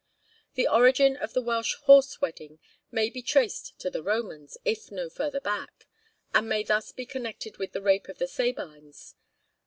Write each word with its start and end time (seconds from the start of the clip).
The 0.55 0.67
origin 0.67 1.15
of 1.15 1.33
the 1.33 1.43
Welsh 1.43 1.75
horse 1.83 2.19
wedding 2.19 2.57
may 2.89 3.11
be 3.11 3.21
traced 3.21 3.77
to 3.81 3.89
the 3.91 4.01
Romans, 4.01 4.57
if 4.65 4.89
no 4.91 5.11
further 5.11 5.39
back, 5.39 5.85
and 6.33 6.49
may 6.49 6.63
thus 6.63 6.91
be 6.91 7.05
connected 7.05 7.57
with 7.57 7.73
the 7.73 7.83
rape 7.83 8.07
of 8.09 8.17
the 8.17 8.27
Sabines. 8.27 9.13